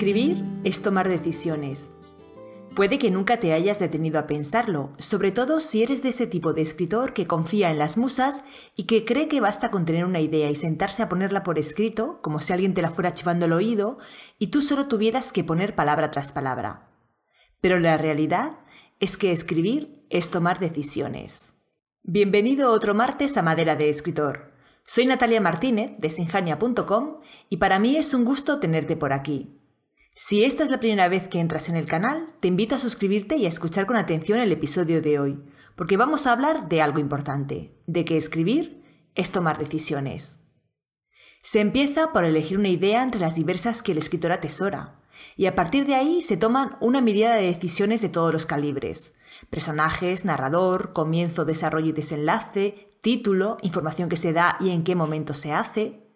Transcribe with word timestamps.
Escribir 0.00 0.42
es 0.64 0.80
tomar 0.80 1.10
decisiones. 1.10 1.90
Puede 2.74 2.98
que 2.98 3.10
nunca 3.10 3.38
te 3.38 3.52
hayas 3.52 3.78
detenido 3.78 4.18
a 4.18 4.26
pensarlo, 4.26 4.92
sobre 4.98 5.30
todo 5.30 5.60
si 5.60 5.82
eres 5.82 6.02
de 6.02 6.08
ese 6.08 6.26
tipo 6.26 6.54
de 6.54 6.62
escritor 6.62 7.12
que 7.12 7.26
confía 7.26 7.70
en 7.70 7.76
las 7.76 7.98
musas 7.98 8.42
y 8.74 8.84
que 8.84 9.04
cree 9.04 9.28
que 9.28 9.42
basta 9.42 9.70
con 9.70 9.84
tener 9.84 10.06
una 10.06 10.20
idea 10.20 10.48
y 10.48 10.54
sentarse 10.54 11.02
a 11.02 11.10
ponerla 11.10 11.42
por 11.42 11.58
escrito, 11.58 12.18
como 12.22 12.38
si 12.38 12.54
alguien 12.54 12.72
te 12.72 12.80
la 12.80 12.90
fuera 12.90 13.12
chivando 13.12 13.44
el 13.44 13.52
oído, 13.52 13.98
y 14.38 14.46
tú 14.46 14.62
solo 14.62 14.86
tuvieras 14.88 15.32
que 15.32 15.44
poner 15.44 15.74
palabra 15.74 16.10
tras 16.10 16.32
palabra. 16.32 16.88
Pero 17.60 17.78
la 17.78 17.98
realidad 17.98 18.52
es 19.00 19.18
que 19.18 19.32
escribir 19.32 20.06
es 20.08 20.30
tomar 20.30 20.60
decisiones. 20.60 21.52
Bienvenido 22.04 22.72
otro 22.72 22.94
martes 22.94 23.36
a 23.36 23.42
Madera 23.42 23.76
de 23.76 23.90
Escritor. 23.90 24.54
Soy 24.82 25.04
Natalia 25.04 25.42
Martínez 25.42 25.90
de 25.98 26.08
sinjania.com 26.08 27.18
y 27.50 27.58
para 27.58 27.78
mí 27.78 27.98
es 27.98 28.14
un 28.14 28.24
gusto 28.24 28.60
tenerte 28.60 28.96
por 28.96 29.12
aquí. 29.12 29.59
Si 30.14 30.44
esta 30.44 30.64
es 30.64 30.70
la 30.70 30.80
primera 30.80 31.08
vez 31.08 31.28
que 31.28 31.40
entras 31.40 31.68
en 31.68 31.76
el 31.76 31.86
canal, 31.86 32.34
te 32.40 32.48
invito 32.48 32.74
a 32.74 32.78
suscribirte 32.78 33.36
y 33.36 33.46
a 33.46 33.48
escuchar 33.48 33.86
con 33.86 33.96
atención 33.96 34.40
el 34.40 34.52
episodio 34.52 35.00
de 35.00 35.18
hoy, 35.18 35.42
porque 35.76 35.96
vamos 35.96 36.26
a 36.26 36.32
hablar 36.32 36.68
de 36.68 36.82
algo 36.82 36.98
importante, 36.98 37.72
de 37.86 38.04
que 38.04 38.16
escribir 38.16 38.82
es 39.14 39.30
tomar 39.30 39.58
decisiones. 39.58 40.40
Se 41.42 41.60
empieza 41.60 42.12
por 42.12 42.24
elegir 42.24 42.58
una 42.58 42.68
idea 42.68 43.02
entre 43.02 43.20
las 43.20 43.34
diversas 43.34 43.82
que 43.82 43.92
el 43.92 43.98
escritor 43.98 44.32
atesora, 44.32 45.00
y 45.36 45.46
a 45.46 45.54
partir 45.54 45.86
de 45.86 45.94
ahí 45.94 46.22
se 46.22 46.36
toman 46.36 46.76
una 46.80 47.00
mirada 47.00 47.36
de 47.36 47.46
decisiones 47.46 48.00
de 48.02 48.08
todos 48.08 48.32
los 48.32 48.46
calibres. 48.46 49.14
Personajes, 49.48 50.24
narrador, 50.24 50.92
comienzo, 50.92 51.44
desarrollo 51.44 51.90
y 51.90 51.92
desenlace, 51.92 52.92
título, 53.00 53.56
información 53.62 54.08
que 54.08 54.16
se 54.16 54.32
da 54.32 54.56
y 54.60 54.70
en 54.70 54.84
qué 54.84 54.94
momento 54.94 55.34
se 55.34 55.52
hace, 55.52 56.09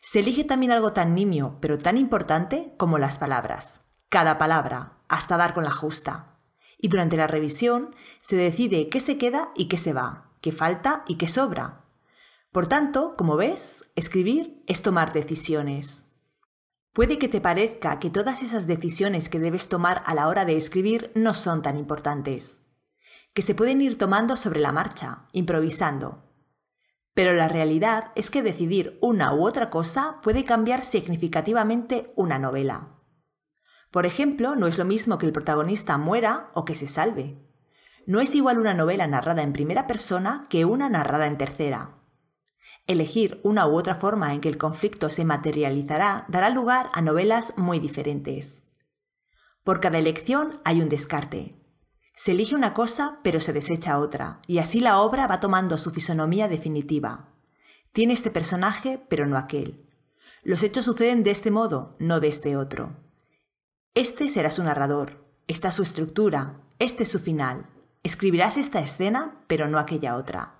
se 0.00 0.20
elige 0.20 0.44
también 0.44 0.72
algo 0.72 0.92
tan 0.92 1.14
nimio, 1.14 1.58
pero 1.60 1.78
tan 1.78 1.96
importante 1.96 2.74
como 2.76 2.98
las 2.98 3.18
palabras. 3.18 3.80
Cada 4.08 4.38
palabra, 4.38 4.98
hasta 5.08 5.36
dar 5.36 5.54
con 5.54 5.64
la 5.64 5.72
justa. 5.72 6.38
Y 6.78 6.88
durante 6.88 7.16
la 7.16 7.26
revisión 7.26 7.94
se 8.20 8.36
decide 8.36 8.88
qué 8.88 9.00
se 9.00 9.18
queda 9.18 9.50
y 9.56 9.68
qué 9.68 9.76
se 9.76 9.92
va, 9.92 10.30
qué 10.40 10.52
falta 10.52 11.04
y 11.08 11.16
qué 11.16 11.26
sobra. 11.26 11.84
Por 12.52 12.68
tanto, 12.68 13.14
como 13.16 13.36
ves, 13.36 13.84
escribir 13.96 14.62
es 14.66 14.82
tomar 14.82 15.12
decisiones. 15.12 16.06
Puede 16.92 17.18
que 17.18 17.28
te 17.28 17.40
parezca 17.40 17.98
que 17.98 18.10
todas 18.10 18.42
esas 18.42 18.66
decisiones 18.66 19.28
que 19.28 19.38
debes 19.38 19.68
tomar 19.68 20.02
a 20.06 20.14
la 20.14 20.28
hora 20.28 20.44
de 20.44 20.56
escribir 20.56 21.12
no 21.14 21.34
son 21.34 21.62
tan 21.62 21.76
importantes, 21.76 22.60
que 23.34 23.42
se 23.42 23.54
pueden 23.54 23.80
ir 23.82 23.98
tomando 23.98 24.36
sobre 24.36 24.60
la 24.60 24.72
marcha, 24.72 25.28
improvisando, 25.32 26.27
pero 27.18 27.32
la 27.32 27.48
realidad 27.48 28.12
es 28.14 28.30
que 28.30 28.44
decidir 28.44 28.96
una 29.02 29.34
u 29.34 29.44
otra 29.44 29.70
cosa 29.70 30.20
puede 30.22 30.44
cambiar 30.44 30.84
significativamente 30.84 32.12
una 32.14 32.38
novela. 32.38 32.90
Por 33.90 34.06
ejemplo, 34.06 34.54
no 34.54 34.68
es 34.68 34.78
lo 34.78 34.84
mismo 34.84 35.18
que 35.18 35.26
el 35.26 35.32
protagonista 35.32 35.98
muera 35.98 36.52
o 36.54 36.64
que 36.64 36.76
se 36.76 36.86
salve. 36.86 37.36
No 38.06 38.20
es 38.20 38.36
igual 38.36 38.60
una 38.60 38.72
novela 38.72 39.08
narrada 39.08 39.42
en 39.42 39.52
primera 39.52 39.88
persona 39.88 40.46
que 40.48 40.64
una 40.64 40.88
narrada 40.88 41.26
en 41.26 41.38
tercera. 41.38 41.98
Elegir 42.86 43.40
una 43.42 43.66
u 43.66 43.76
otra 43.76 43.96
forma 43.96 44.32
en 44.32 44.40
que 44.40 44.48
el 44.48 44.56
conflicto 44.56 45.10
se 45.10 45.24
materializará 45.24 46.24
dará 46.28 46.50
lugar 46.50 46.88
a 46.92 47.02
novelas 47.02 47.52
muy 47.56 47.80
diferentes. 47.80 48.62
Por 49.64 49.80
cada 49.80 49.98
elección 49.98 50.60
hay 50.64 50.80
un 50.80 50.88
descarte, 50.88 51.56
se 52.18 52.32
elige 52.32 52.56
una 52.56 52.74
cosa 52.74 53.20
pero 53.22 53.38
se 53.38 53.52
desecha 53.52 53.96
otra, 53.96 54.40
y 54.48 54.58
así 54.58 54.80
la 54.80 54.98
obra 54.98 55.28
va 55.28 55.38
tomando 55.38 55.78
su 55.78 55.92
fisonomía 55.92 56.48
definitiva. 56.48 57.28
Tiene 57.92 58.12
este 58.12 58.32
personaje 58.32 59.00
pero 59.08 59.24
no 59.24 59.38
aquel. 59.38 59.86
Los 60.42 60.64
hechos 60.64 60.86
suceden 60.86 61.22
de 61.22 61.30
este 61.30 61.52
modo, 61.52 61.94
no 62.00 62.18
de 62.18 62.26
este 62.26 62.56
otro. 62.56 62.96
Este 63.94 64.28
será 64.28 64.50
su 64.50 64.64
narrador, 64.64 65.24
esta 65.46 65.70
su 65.70 65.84
estructura, 65.84 66.60
este 66.80 67.04
es 67.04 67.08
su 67.08 67.20
final. 67.20 67.66
Escribirás 68.02 68.56
esta 68.56 68.80
escena 68.80 69.44
pero 69.46 69.68
no 69.68 69.78
aquella 69.78 70.16
otra. 70.16 70.56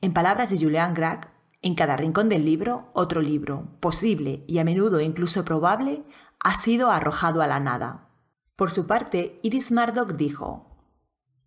En 0.00 0.14
palabras 0.14 0.48
de 0.48 0.58
Julian 0.58 0.94
Grag, 0.94 1.30
en 1.60 1.74
cada 1.74 1.98
rincón 1.98 2.30
del 2.30 2.46
libro, 2.46 2.88
otro 2.94 3.20
libro, 3.20 3.68
posible 3.80 4.44
y 4.46 4.56
a 4.60 4.64
menudo 4.64 5.02
incluso 5.02 5.44
probable, 5.44 6.04
ha 6.40 6.54
sido 6.54 6.90
arrojado 6.90 7.42
a 7.42 7.46
la 7.46 7.60
nada. 7.60 8.08
Por 8.56 8.70
su 8.70 8.86
parte, 8.86 9.40
Iris 9.42 9.72
Murdoch 9.72 10.12
dijo, 10.12 10.78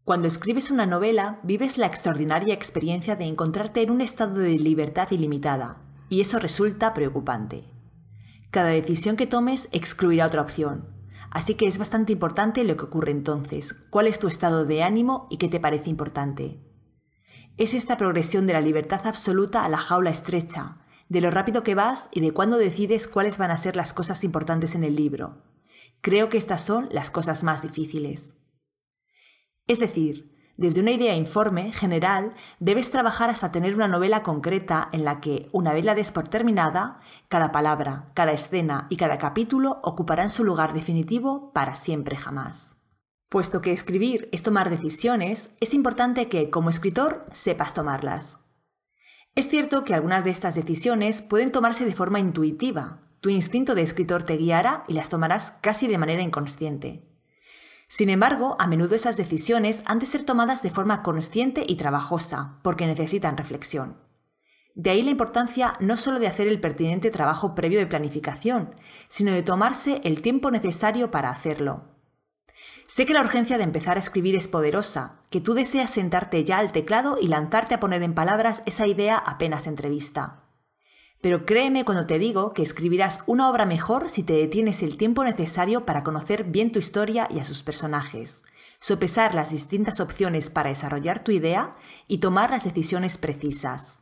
Cuando 0.03 0.27
escribes 0.27 0.71
una 0.71 0.85
novela, 0.85 1.39
vives 1.41 1.77
la 1.77 1.85
extraordinaria 1.85 2.53
experiencia 2.53 3.15
de 3.15 3.23
encontrarte 3.23 3.81
en 3.81 3.91
un 3.91 4.01
estado 4.01 4.39
de 4.39 4.59
libertad 4.59 5.09
ilimitada, 5.11 5.77
y 6.09 6.19
eso 6.19 6.37
resulta 6.37 6.93
preocupante. 6.93 7.63
Cada 8.51 8.69
decisión 8.69 9.15
que 9.15 9.25
tomes 9.25 9.69
excluirá 9.71 10.27
otra 10.27 10.41
opción, 10.41 10.89
así 11.31 11.55
que 11.55 11.67
es 11.67 11.77
bastante 11.77 12.11
importante 12.11 12.65
lo 12.65 12.75
que 12.75 12.83
ocurre 12.83 13.11
entonces, 13.11 13.73
cuál 13.89 14.07
es 14.07 14.19
tu 14.19 14.27
estado 14.27 14.65
de 14.65 14.83
ánimo 14.83 15.27
y 15.29 15.37
qué 15.37 15.47
te 15.47 15.61
parece 15.61 15.89
importante. 15.89 16.59
Es 17.55 17.73
esta 17.73 17.95
progresión 17.95 18.47
de 18.47 18.53
la 18.53 18.61
libertad 18.61 19.07
absoluta 19.07 19.63
a 19.63 19.69
la 19.69 19.77
jaula 19.77 20.09
estrecha, 20.09 20.79
de 21.07 21.21
lo 21.21 21.31
rápido 21.31 21.63
que 21.63 21.73
vas 21.73 22.09
y 22.11 22.19
de 22.19 22.33
cuándo 22.33 22.57
decides 22.57 23.07
cuáles 23.07 23.37
van 23.37 23.51
a 23.51 23.57
ser 23.57 23.77
las 23.77 23.93
cosas 23.93 24.25
importantes 24.25 24.75
en 24.75 24.83
el 24.83 24.97
libro, 24.97 25.41
Creo 26.01 26.29
que 26.29 26.37
estas 26.37 26.61
son 26.61 26.87
las 26.91 27.11
cosas 27.11 27.43
más 27.43 27.61
difíciles. 27.61 28.37
Es 29.67 29.79
decir, 29.79 30.37
desde 30.57 30.81
una 30.81 30.91
idea 30.91 31.15
informe, 31.15 31.71
general, 31.71 32.33
debes 32.59 32.89
trabajar 32.89 33.29
hasta 33.29 33.51
tener 33.51 33.75
una 33.75 33.87
novela 33.87 34.23
concreta 34.23 34.89
en 34.91 35.05
la 35.05 35.21
que, 35.21 35.49
una 35.51 35.71
vez 35.71 35.85
la 35.85 35.93
des 35.93 36.11
por 36.11 36.27
terminada, 36.27 36.99
cada 37.27 37.51
palabra, 37.51 38.05
cada 38.15 38.31
escena 38.31 38.87
y 38.89 38.97
cada 38.97 39.19
capítulo 39.19 39.79
ocuparán 39.83 40.31
su 40.31 40.43
lugar 40.43 40.73
definitivo 40.73 41.51
para 41.53 41.75
siempre 41.75 42.17
jamás. 42.17 42.75
Puesto 43.29 43.61
que 43.61 43.71
escribir 43.71 44.29
es 44.31 44.41
tomar 44.41 44.71
decisiones, 44.71 45.51
es 45.59 45.75
importante 45.75 46.27
que, 46.27 46.49
como 46.49 46.71
escritor, 46.71 47.25
sepas 47.33 47.75
tomarlas. 47.75 48.37
Es 49.35 49.49
cierto 49.49 49.83
que 49.83 49.93
algunas 49.93 50.23
de 50.23 50.31
estas 50.31 50.55
decisiones 50.55 51.21
pueden 51.21 51.51
tomarse 51.51 51.85
de 51.85 51.93
forma 51.93 52.19
intuitiva, 52.19 53.06
tu 53.19 53.29
instinto 53.29 53.75
de 53.75 53.81
escritor 53.81 54.23
te 54.23 54.37
guiará 54.37 54.83
y 54.87 54.93
las 54.93 55.09
tomarás 55.09 55.51
casi 55.61 55.87
de 55.87 55.97
manera 55.97 56.21
inconsciente. 56.21 57.03
Sin 57.87 58.09
embargo, 58.09 58.55
a 58.59 58.67
menudo 58.67 58.95
esas 58.95 59.17
decisiones 59.17 59.81
han 59.85 59.99
de 59.99 60.05
ser 60.05 60.23
tomadas 60.23 60.61
de 60.61 60.71
forma 60.71 61.03
consciente 61.03 61.63
y 61.67 61.77
trabajosa, 61.77 62.59
porque 62.61 62.85
necesitan 62.85 63.37
reflexión. 63.37 63.97
De 64.75 64.91
ahí 64.91 65.01
la 65.01 65.11
importancia 65.11 65.73
no 65.79 65.97
solo 65.97 66.19
de 66.19 66.27
hacer 66.27 66.47
el 66.47 66.59
pertinente 66.59 67.09
trabajo 67.09 67.55
previo 67.55 67.79
de 67.79 67.87
planificación, 67.87 68.75
sino 69.07 69.31
de 69.31 69.41
tomarse 69.41 70.01
el 70.03 70.21
tiempo 70.21 70.51
necesario 70.51 71.09
para 71.09 71.29
hacerlo. 71.29 71.95
Sé 72.87 73.05
que 73.05 73.13
la 73.13 73.21
urgencia 73.21 73.57
de 73.57 73.63
empezar 73.63 73.97
a 73.97 73.99
escribir 73.99 74.35
es 74.35 74.47
poderosa, 74.47 75.21
que 75.29 75.41
tú 75.41 75.53
deseas 75.53 75.89
sentarte 75.89 76.43
ya 76.43 76.59
al 76.59 76.71
teclado 76.71 77.17
y 77.19 77.27
lanzarte 77.27 77.73
a 77.73 77.79
poner 77.79 78.03
en 78.03 78.13
palabras 78.13 78.63
esa 78.65 78.85
idea 78.85 79.17
apenas 79.17 79.65
entrevista. 79.65 80.46
Pero 81.21 81.45
créeme 81.45 81.83
cuando 81.83 82.05
te 82.05 82.19
digo 82.19 82.53
que 82.53 82.61
escribirás 82.61 83.21
una 83.25 83.49
obra 83.49 83.65
mejor 83.65 84.09
si 84.09 84.23
te 84.23 84.33
detienes 84.33 84.83
el 84.83 84.97
tiempo 84.97 85.23
necesario 85.23 85.85
para 85.85 86.03
conocer 86.03 86.43
bien 86.43 86.71
tu 86.71 86.79
historia 86.79 87.27
y 87.31 87.39
a 87.39 87.45
sus 87.45 87.63
personajes, 87.63 88.43
sopesar 88.79 89.33
las 89.33 89.49
distintas 89.49 89.99
opciones 89.99 90.49
para 90.49 90.69
desarrollar 90.69 91.23
tu 91.23 91.31
idea 91.31 91.71
y 92.07 92.19
tomar 92.19 92.51
las 92.51 92.63
decisiones 92.63 93.17
precisas. 93.17 93.99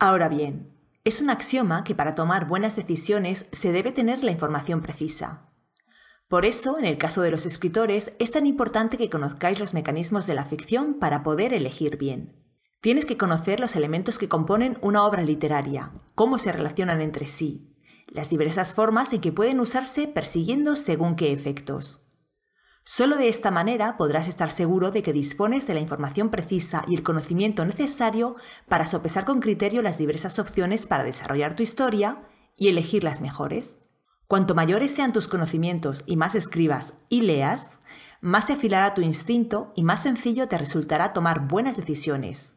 Ahora 0.00 0.28
bien, 0.28 0.72
es 1.04 1.20
un 1.20 1.30
axioma 1.30 1.84
que 1.84 1.94
para 1.94 2.14
tomar 2.14 2.46
buenas 2.46 2.74
decisiones 2.74 3.46
se 3.52 3.70
debe 3.70 3.92
tener 3.92 4.24
la 4.24 4.32
información 4.32 4.82
precisa. 4.82 5.48
Por 6.26 6.44
eso, 6.44 6.78
en 6.78 6.86
el 6.86 6.98
caso 6.98 7.22
de 7.22 7.30
los 7.30 7.44
escritores, 7.46 8.14
es 8.18 8.30
tan 8.30 8.46
importante 8.46 8.96
que 8.96 9.10
conozcáis 9.10 9.60
los 9.60 9.74
mecanismos 9.74 10.26
de 10.26 10.34
la 10.34 10.44
ficción 10.44 10.94
para 10.94 11.22
poder 11.22 11.52
elegir 11.54 11.98
bien. 11.98 12.41
Tienes 12.82 13.06
que 13.06 13.16
conocer 13.16 13.60
los 13.60 13.76
elementos 13.76 14.18
que 14.18 14.28
componen 14.28 14.76
una 14.80 15.04
obra 15.04 15.22
literaria, 15.22 15.92
cómo 16.16 16.36
se 16.38 16.50
relacionan 16.50 17.00
entre 17.00 17.28
sí, 17.28 17.72
las 18.08 18.28
diversas 18.28 18.74
formas 18.74 19.12
en 19.12 19.20
que 19.20 19.30
pueden 19.30 19.60
usarse 19.60 20.08
persiguiendo 20.08 20.74
según 20.74 21.14
qué 21.14 21.32
efectos. 21.32 22.04
Solo 22.82 23.18
de 23.18 23.28
esta 23.28 23.52
manera 23.52 23.96
podrás 23.96 24.26
estar 24.26 24.50
seguro 24.50 24.90
de 24.90 25.04
que 25.04 25.12
dispones 25.12 25.68
de 25.68 25.74
la 25.74 25.80
información 25.80 26.30
precisa 26.30 26.84
y 26.88 26.96
el 26.96 27.04
conocimiento 27.04 27.64
necesario 27.64 28.34
para 28.66 28.84
sopesar 28.84 29.24
con 29.24 29.38
criterio 29.38 29.80
las 29.80 29.96
diversas 29.96 30.40
opciones 30.40 30.86
para 30.86 31.04
desarrollar 31.04 31.54
tu 31.54 31.62
historia 31.62 32.24
y 32.56 32.68
elegir 32.68 33.04
las 33.04 33.20
mejores. 33.20 33.78
Cuanto 34.26 34.56
mayores 34.56 34.92
sean 34.92 35.12
tus 35.12 35.28
conocimientos 35.28 36.02
y 36.04 36.16
más 36.16 36.34
escribas 36.34 36.94
y 37.08 37.20
leas, 37.20 37.78
más 38.20 38.46
se 38.46 38.54
afilará 38.54 38.92
tu 38.92 39.02
instinto 39.02 39.72
y 39.76 39.84
más 39.84 40.02
sencillo 40.02 40.48
te 40.48 40.58
resultará 40.58 41.12
tomar 41.12 41.46
buenas 41.46 41.76
decisiones. 41.76 42.56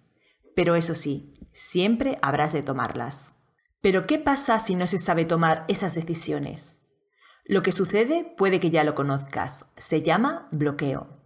Pero 0.56 0.76
eso 0.76 0.96
sí, 0.96 1.34
siempre 1.54 2.18
habrás 2.22 2.54
de 2.54 2.64
tomarlas. 2.64 3.34
Pero 3.82 4.08
¿qué 4.08 4.18
pasa 4.18 4.60
si 4.60 4.76
no 4.76 4.88
se 4.88 4.98
sabe 4.98 5.26
tomar 5.26 5.66
esas 5.68 5.94
decisiones? 5.94 6.80
Lo 7.44 7.62
que 7.62 7.72
sucede 7.72 8.34
puede 8.38 8.60
que 8.60 8.72
ya 8.72 8.84
lo 8.84 8.96
conozcas. 8.96 9.66
Se 9.78 10.02
llama 10.02 10.48
bloqueo. 10.52 11.22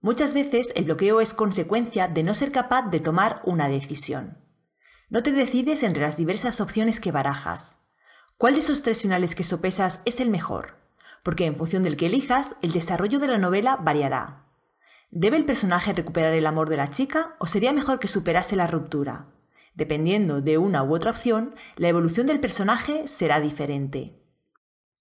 Muchas 0.00 0.32
veces 0.32 0.72
el 0.74 0.84
bloqueo 0.84 1.20
es 1.20 1.34
consecuencia 1.34 2.08
de 2.08 2.22
no 2.22 2.34
ser 2.34 2.50
capaz 2.50 2.88
de 2.90 3.00
tomar 3.00 3.42
una 3.44 3.68
decisión. 3.68 4.38
No 5.10 5.22
te 5.22 5.32
decides 5.32 5.82
entre 5.82 6.02
las 6.02 6.16
diversas 6.16 6.60
opciones 6.60 6.98
que 7.00 7.12
barajas. 7.12 7.78
¿Cuál 8.38 8.54
de 8.54 8.60
esos 8.60 8.82
tres 8.82 9.02
finales 9.02 9.34
que 9.34 9.44
sopesas 9.44 10.00
es 10.06 10.20
el 10.20 10.30
mejor? 10.30 10.82
porque 11.22 11.46
en 11.46 11.56
función 11.56 11.82
del 11.82 11.96
que 11.96 12.06
elijas, 12.06 12.56
el 12.62 12.72
desarrollo 12.72 13.18
de 13.18 13.28
la 13.28 13.38
novela 13.38 13.76
variará. 13.76 14.44
¿Debe 15.14 15.36
el 15.36 15.44
personaje 15.44 15.92
recuperar 15.92 16.32
el 16.32 16.46
amor 16.46 16.70
de 16.70 16.78
la 16.78 16.90
chica 16.90 17.36
o 17.38 17.46
sería 17.46 17.74
mejor 17.74 17.98
que 17.98 18.08
superase 18.08 18.56
la 18.56 18.66
ruptura? 18.66 19.26
Dependiendo 19.74 20.40
de 20.40 20.56
una 20.56 20.82
u 20.82 20.94
otra 20.94 21.10
opción, 21.10 21.54
la 21.76 21.88
evolución 21.88 22.26
del 22.26 22.40
personaje 22.40 23.06
será 23.06 23.38
diferente. 23.38 24.24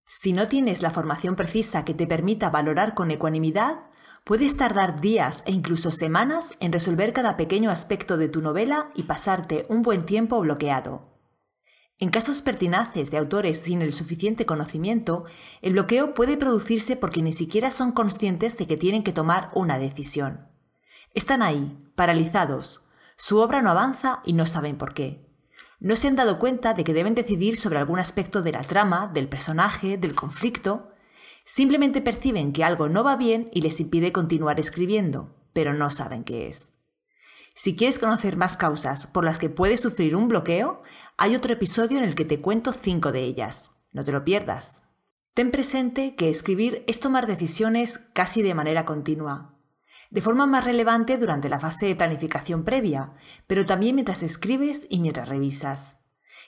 Si 0.05 0.33
no 0.33 0.49
tienes 0.49 0.81
la 0.81 0.89
formación 0.91 1.37
precisa 1.37 1.85
que 1.85 1.93
te 1.93 2.07
permita 2.07 2.49
valorar 2.49 2.93
con 2.93 3.09
ecuanimidad, 3.09 3.85
puedes 4.25 4.57
tardar 4.57 4.99
días 4.99 5.43
e 5.45 5.53
incluso 5.53 5.91
semanas 5.91 6.57
en 6.59 6.73
resolver 6.73 7.13
cada 7.13 7.37
pequeño 7.37 7.71
aspecto 7.71 8.17
de 8.17 8.27
tu 8.27 8.41
novela 8.41 8.89
y 8.95 9.03
pasarte 9.03 9.63
un 9.69 9.81
buen 9.81 10.05
tiempo 10.05 10.41
bloqueado. 10.41 11.10
En 12.01 12.09
casos 12.09 12.41
pertinaces 12.41 13.11
de 13.11 13.19
autores 13.19 13.59
sin 13.59 13.83
el 13.83 13.93
suficiente 13.93 14.47
conocimiento, 14.47 15.25
el 15.61 15.73
bloqueo 15.73 16.15
puede 16.15 16.35
producirse 16.35 16.95
porque 16.95 17.21
ni 17.21 17.31
siquiera 17.31 17.69
son 17.69 17.91
conscientes 17.91 18.57
de 18.57 18.65
que 18.65 18.75
tienen 18.75 19.03
que 19.03 19.13
tomar 19.13 19.51
una 19.53 19.77
decisión. 19.77 20.47
Están 21.13 21.43
ahí, 21.43 21.77
paralizados. 21.93 22.83
Su 23.17 23.37
obra 23.37 23.61
no 23.61 23.69
avanza 23.69 24.23
y 24.25 24.33
no 24.33 24.47
saben 24.47 24.79
por 24.79 24.95
qué. 24.95 25.29
No 25.79 25.95
se 25.95 26.07
han 26.07 26.15
dado 26.15 26.39
cuenta 26.39 26.73
de 26.73 26.83
que 26.83 26.95
deben 26.95 27.13
decidir 27.13 27.55
sobre 27.55 27.77
algún 27.77 27.99
aspecto 27.99 28.41
de 28.41 28.53
la 28.53 28.63
trama, 28.63 29.11
del 29.13 29.29
personaje, 29.29 29.99
del 29.99 30.15
conflicto. 30.15 30.89
Simplemente 31.45 32.01
perciben 32.01 32.51
que 32.51 32.63
algo 32.63 32.89
no 32.89 33.03
va 33.03 33.15
bien 33.15 33.47
y 33.53 33.61
les 33.61 33.79
impide 33.79 34.11
continuar 34.11 34.59
escribiendo, 34.59 35.35
pero 35.53 35.75
no 35.75 35.91
saben 35.91 36.23
qué 36.23 36.47
es. 36.47 36.71
Si 37.53 37.75
quieres 37.75 37.99
conocer 37.99 38.37
más 38.37 38.57
causas 38.57 39.07
por 39.07 39.25
las 39.25 39.37
que 39.37 39.49
puedes 39.49 39.81
sufrir 39.81 40.15
un 40.15 40.27
bloqueo, 40.27 40.83
hay 41.17 41.35
otro 41.35 41.53
episodio 41.53 41.97
en 41.97 42.03
el 42.03 42.15
que 42.15 42.25
te 42.25 42.41
cuento 42.41 42.71
cinco 42.71 43.11
de 43.11 43.23
ellas. 43.23 43.71
No 43.91 44.03
te 44.03 44.11
lo 44.11 44.23
pierdas. 44.23 44.83
Ten 45.33 45.51
presente 45.51 46.15
que 46.15 46.29
escribir 46.29 46.83
es 46.87 46.99
tomar 46.99 47.27
decisiones 47.27 47.99
casi 48.13 48.41
de 48.41 48.53
manera 48.53 48.85
continua, 48.85 49.57
de 50.09 50.21
forma 50.21 50.45
más 50.45 50.65
relevante 50.65 51.17
durante 51.17 51.49
la 51.49 51.59
fase 51.59 51.85
de 51.85 51.95
planificación 51.95 52.63
previa, 52.63 53.13
pero 53.47 53.65
también 53.65 53.95
mientras 53.95 54.23
escribes 54.23 54.85
y 54.89 54.99
mientras 54.99 55.29
revisas. 55.29 55.97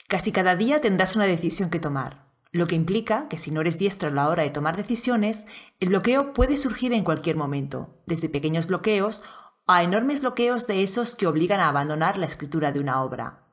Casi 0.06 0.32
cada 0.32 0.54
día 0.54 0.82
tendrás 0.82 1.16
una 1.16 1.24
decisión 1.24 1.70
que 1.70 1.80
tomar, 1.80 2.24
lo 2.54 2.66
que 2.66 2.76
implica 2.76 3.26
que 3.28 3.36
si 3.38 3.50
no 3.50 3.62
eres 3.62 3.78
diestro 3.78 4.10
a 4.10 4.12
la 4.12 4.28
hora 4.28 4.42
de 4.42 4.50
tomar 4.50 4.76
decisiones, 4.76 5.44
el 5.80 5.88
bloqueo 5.88 6.32
puede 6.32 6.56
surgir 6.56 6.92
en 6.92 7.02
cualquier 7.02 7.36
momento, 7.36 8.02
desde 8.06 8.28
pequeños 8.28 8.68
bloqueos 8.68 9.22
a 9.66 9.82
enormes 9.82 10.20
bloqueos 10.20 10.66
de 10.66 10.82
esos 10.82 11.14
que 11.14 11.26
obligan 11.26 11.60
a 11.60 11.68
abandonar 11.68 12.18
la 12.18 12.26
escritura 12.26 12.70
de 12.70 12.80
una 12.80 13.02
obra. 13.02 13.44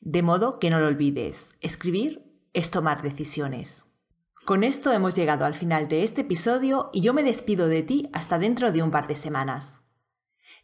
De 0.00 0.22
modo 0.22 0.60
que 0.60 0.70
no 0.70 0.78
lo 0.78 0.86
olvides, 0.86 1.56
escribir 1.60 2.22
es 2.52 2.70
tomar 2.70 3.02
decisiones. 3.02 3.86
Con 4.44 4.62
esto 4.62 4.92
hemos 4.92 5.16
llegado 5.16 5.44
al 5.44 5.54
final 5.54 5.88
de 5.88 6.04
este 6.04 6.20
episodio 6.20 6.90
y 6.92 7.00
yo 7.00 7.12
me 7.12 7.24
despido 7.24 7.66
de 7.66 7.82
ti 7.82 8.08
hasta 8.12 8.38
dentro 8.38 8.70
de 8.70 8.82
un 8.82 8.92
par 8.92 9.08
de 9.08 9.16
semanas. 9.16 9.80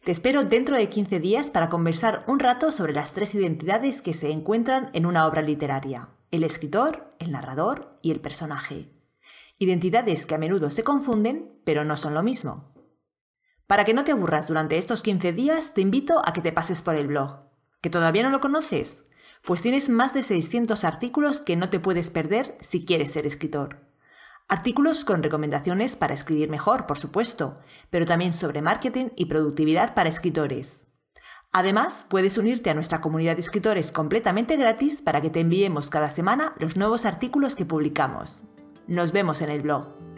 Te 0.03 0.11
espero 0.11 0.43
dentro 0.45 0.77
de 0.77 0.87
15 0.87 1.19
días 1.19 1.51
para 1.51 1.67
conversar 1.67 2.23
un 2.27 2.39
rato 2.39 2.71
sobre 2.71 2.93
las 2.93 3.11
tres 3.11 3.35
identidades 3.35 4.01
que 4.01 4.13
se 4.13 4.31
encuentran 4.31 4.91
en 4.93 5.05
una 5.05 5.27
obra 5.27 5.41
literaria, 5.41 6.09
el 6.31 6.45
escritor, 6.45 7.15
el 7.19 7.31
narrador 7.31 7.99
y 8.01 8.11
el 8.11 8.21
personaje. 8.21 8.93
Identidades 9.57 10.25
que 10.25 10.35
a 10.35 10.37
menudo 10.37 10.71
se 10.71 10.85
confunden, 10.85 11.51
pero 11.65 11.83
no 11.83 11.97
son 11.97 12.13
lo 12.13 12.23
mismo. 12.23 12.78
Para 13.69 13.85
que 13.85 13.93
no 13.93 14.03
te 14.03 14.11
aburras 14.11 14.47
durante 14.47 14.79
estos 14.79 15.03
15 15.03 15.31
días, 15.31 15.75
te 15.75 15.81
invito 15.81 16.23
a 16.25 16.33
que 16.33 16.41
te 16.41 16.51
pases 16.51 16.81
por 16.81 16.95
el 16.95 17.05
blog. 17.05 17.41
¿Que 17.81 17.91
todavía 17.91 18.23
no 18.23 18.31
lo 18.31 18.41
conoces? 18.41 19.03
Pues 19.45 19.61
tienes 19.61 19.89
más 19.89 20.11
de 20.11 20.23
600 20.23 20.83
artículos 20.83 21.39
que 21.39 21.55
no 21.55 21.69
te 21.69 21.79
puedes 21.79 22.09
perder 22.09 22.57
si 22.61 22.83
quieres 22.83 23.11
ser 23.11 23.27
escritor. 23.27 23.85
Artículos 24.47 25.05
con 25.05 25.21
recomendaciones 25.21 25.95
para 25.95 26.15
escribir 26.15 26.49
mejor, 26.49 26.87
por 26.87 26.97
supuesto, 26.97 27.59
pero 27.91 28.07
también 28.07 28.33
sobre 28.33 28.63
marketing 28.63 29.09
y 29.15 29.25
productividad 29.25 29.93
para 29.93 30.09
escritores. 30.09 30.87
Además, 31.51 32.07
puedes 32.09 32.39
unirte 32.39 32.71
a 32.71 32.73
nuestra 32.73 33.01
comunidad 33.01 33.35
de 33.35 33.41
escritores 33.41 33.91
completamente 33.91 34.57
gratis 34.57 35.03
para 35.03 35.21
que 35.21 35.29
te 35.29 35.41
enviemos 35.41 35.91
cada 35.91 36.09
semana 36.09 36.55
los 36.57 36.75
nuevos 36.75 37.05
artículos 37.05 37.55
que 37.55 37.65
publicamos. 37.65 38.45
Nos 38.87 39.11
vemos 39.11 39.43
en 39.43 39.51
el 39.51 39.61
blog. 39.61 40.08